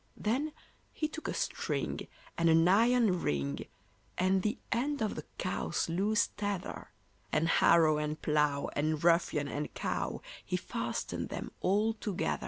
[0.17, 0.51] Then
[0.91, 3.65] he took a string, and an iron ring,
[4.17, 6.89] And the end of the cow's loose tether,
[7.31, 12.39] And harrow and plough and ruffian and cow, He fastened them all together.